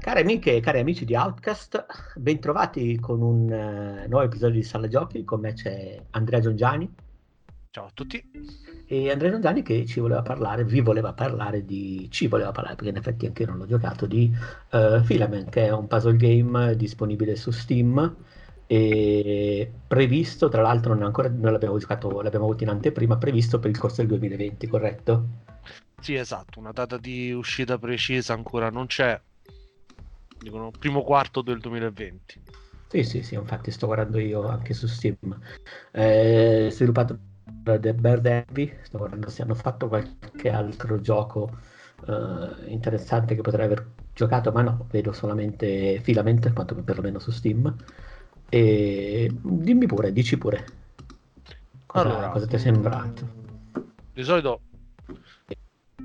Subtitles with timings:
[0.00, 1.84] Cari amiche e cari amici di Outcast,
[2.16, 5.24] bentrovati con un uh, nuovo episodio di Sala Giochi.
[5.24, 6.90] Con me c'è Andrea Giongiani.
[7.68, 8.30] Ciao a tutti.
[8.86, 12.08] E Andrea Giongiani che ci voleva parlare, vi voleva parlare di.
[12.10, 14.34] ci voleva parlare, perché in effetti anche io non l'ho giocato, di
[14.70, 18.16] uh, Filament, che è un puzzle game disponibile su Steam.
[18.66, 23.68] E previsto, tra l'altro, non, ancora, non l'abbiamo giocato, l'abbiamo avuto in anteprima, previsto per
[23.68, 25.26] il corso del 2020, corretto?
[26.00, 29.20] Sì, esatto, una data di uscita precisa ancora non c'è,
[30.40, 32.42] dicono primo quarto del 2020.
[32.88, 35.38] Sì, sì, sì, infatti sto guardando io anche su Steam.
[35.90, 41.56] È sviluppato da The Bird Envy, sto guardando se hanno fatto qualche altro gioco
[42.06, 47.72] uh, interessante che potrei aver giocato, ma no, vedo solamente Filament, quanto perlomeno su Steam.
[48.48, 50.66] E dimmi pure, dici pure.
[51.86, 53.38] Cosa, allora, cosa ti è sembrato?
[54.12, 54.62] Di solito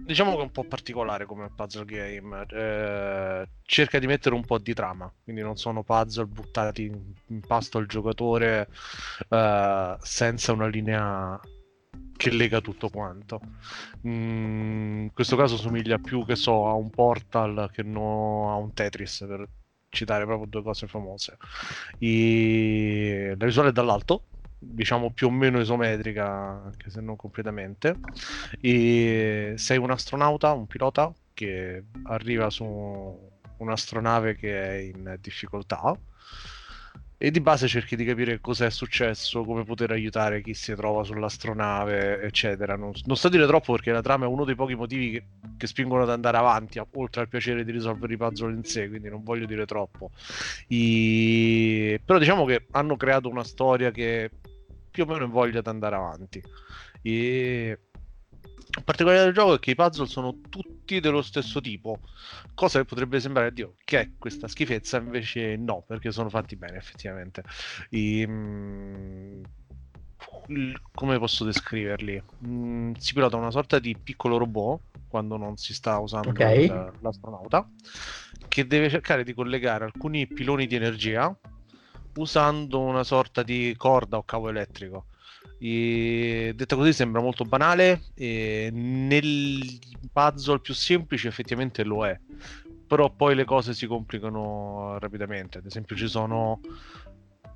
[0.06, 2.45] diciamo che è un po' particolare come puzzle game.
[2.50, 6.84] Eh, cerca di mettere un po' di trama, quindi non sono puzzle buttati
[7.28, 8.70] in pasto al giocatore
[9.30, 11.39] eh, senza una linea
[12.16, 13.42] che lega tutto quanto.
[14.08, 18.73] Mm, in questo caso somiglia più che so a un Portal che non a un
[18.73, 19.48] Tetris per
[19.89, 21.38] citare proprio due cose famose.
[22.00, 23.33] I...
[23.38, 24.26] La visuale è dall'alto,
[24.58, 26.25] diciamo più o meno isometrica,
[26.66, 27.95] anche se non completamente.
[28.59, 35.98] E sei un astronauta, un pilota che arriva su un'astronave che è in difficoltà
[37.17, 41.03] e di base cerchi di capire cosa è successo, come poter aiutare chi si trova
[41.03, 42.76] sull'astronave, eccetera.
[42.76, 45.23] Non, non sto a dire troppo perché la trama è uno dei pochi motivi che,
[45.58, 49.09] che spingono ad andare avanti, oltre al piacere di risolvere i puzzle in sé, quindi
[49.09, 50.11] non voglio dire troppo.
[50.67, 52.00] I...
[52.03, 54.30] Però diciamo che hanno creato una storia che
[54.95, 56.42] più o meno voglia di andare avanti.
[57.02, 57.80] E
[58.78, 62.00] il particolare del gioco è che i puzzle sono tutti dello stesso tipo,
[62.54, 66.78] cosa che potrebbe sembrare, Dio, che è questa schifezza, invece no, perché sono fatti bene
[66.78, 67.44] effettivamente.
[67.89, 69.44] I, mm,
[70.94, 72.23] come posso descriverli?
[72.48, 74.80] Mm, si pilota una sorta di piccolo robot
[75.10, 76.67] quando non si sta usando okay.
[77.02, 77.70] l'astronauta
[78.48, 81.38] che deve cercare di collegare alcuni piloni di energia
[82.15, 85.05] usando una sorta di corda o cavo elettrico.
[85.59, 89.80] E, detta così sembra molto banale, e nel
[90.11, 92.20] puzzle più semplice effettivamente lo è,
[92.87, 95.59] però poi le cose si complicano rapidamente.
[95.59, 96.59] Ad esempio ci sono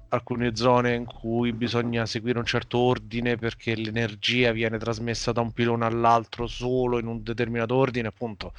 [0.09, 5.51] alcune zone in cui bisogna seguire un certo ordine perché l'energia viene trasmessa da un
[5.51, 8.53] pilone all'altro solo in un determinato ordine, appunto.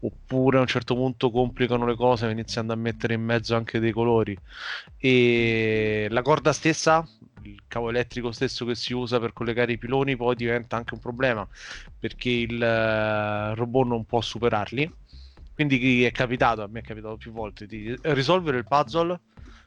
[0.00, 3.92] Oppure a un certo punto complicano le cose iniziando a mettere in mezzo anche dei
[3.92, 4.36] colori.
[4.98, 7.06] E la corda stessa,
[7.42, 11.00] il cavo elettrico stesso che si usa per collegare i piloni, poi diventa anche un
[11.00, 11.46] problema
[11.98, 14.92] perché il uh, robot non può superarli.
[15.54, 19.18] Quindi è capitato, a me è capitato più volte, di risolvere il puzzle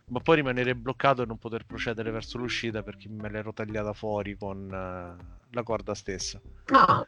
[0.09, 4.35] ma poi rimanere bloccato e non poter procedere verso l'uscita perché me l'ero tagliata fuori
[4.35, 6.41] con uh, la corda stessa.
[6.71, 7.05] Ah,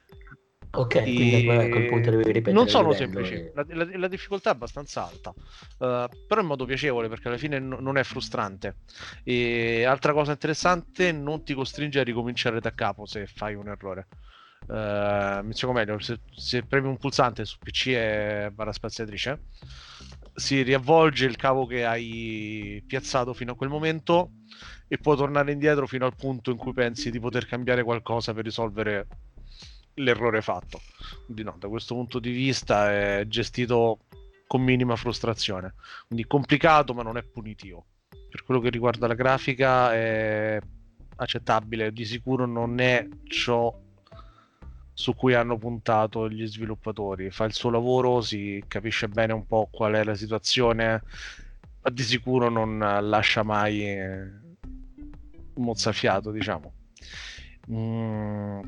[0.72, 1.02] ok, e...
[1.02, 2.54] quindi a quel punto devi ripetere.
[2.54, 3.52] Non sono semplici, e...
[3.54, 7.60] la, la, la, difficoltà è abbastanza alta, uh, però in modo piacevole perché alla fine
[7.60, 8.78] n- non è frustrante.
[9.24, 14.08] E altra cosa interessante, non ti costringe a ricominciare da capo se fai un errore.
[14.68, 19.42] Uh, mi spiego meglio, se, se premi un pulsante su PC è barra spaziatrice
[20.34, 24.32] si riavvolge il cavo che hai piazzato fino a quel momento
[24.88, 28.44] e puoi tornare indietro fino al punto in cui pensi di poter cambiare qualcosa per
[28.44, 29.08] risolvere
[29.96, 30.82] l'errore fatto.
[31.26, 34.00] Quindi no, da questo punto di vista è gestito
[34.48, 35.76] con minima frustrazione.
[36.08, 37.86] Quindi complicato ma non è punitivo.
[38.30, 40.60] Per quello che riguarda la grafica è
[41.18, 43.74] accettabile, di sicuro non è ciò
[44.94, 47.32] su cui hanno puntato gli sviluppatori.
[47.32, 51.04] Fa il suo lavoro, si capisce bene un po' qual è la situazione,
[51.82, 54.30] ma di sicuro non lascia mai eh,
[55.56, 56.74] mozzafiato, diciamo.
[57.72, 58.60] Mm,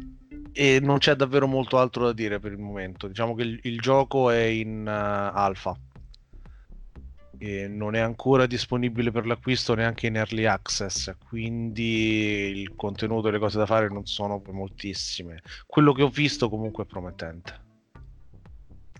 [0.53, 3.07] e non c'è davvero molto altro da dire per il momento.
[3.07, 5.77] Diciamo che il, il gioco è in uh, alfa
[7.45, 13.31] e non è ancora disponibile per l'acquisto neanche in early access, quindi il contenuto e
[13.31, 15.42] le cose da fare non sono moltissime.
[15.66, 17.62] Quello che ho visto comunque è promettente.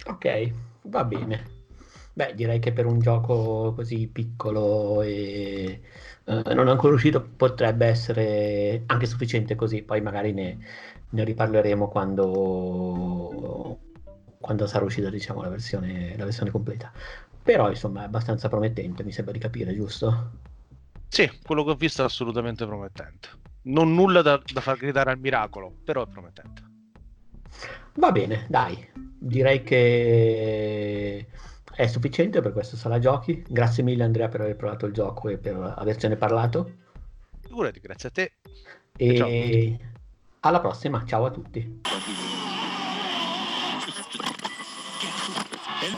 [0.08, 0.52] Ok,
[0.84, 1.62] va bene.
[2.12, 5.80] Beh, direi che per un gioco così piccolo e
[6.26, 10.58] eh, non ancora uscito potrebbe essere anche sufficiente così, poi magari ne,
[11.12, 13.80] ne riparleremo quando,
[14.44, 16.92] quando sarà uscita diciamo, la, versione, la versione completa.
[17.42, 20.32] Però insomma è abbastanza promettente, mi sembra di capire, giusto?
[21.08, 23.30] Sì, quello che ho visto è assolutamente promettente.
[23.64, 26.62] Non nulla da, da far gridare al miracolo, però è promettente.
[27.94, 28.86] Va bene, dai.
[28.94, 31.26] Direi che
[31.74, 33.46] è sufficiente per questa sala giochi.
[33.48, 36.70] Grazie mille Andrea per aver provato il gioco e per avercene parlato.
[37.40, 38.32] Figurati, grazie a te.
[38.98, 39.78] E
[40.42, 41.82] alla prossima, ciao a tutti.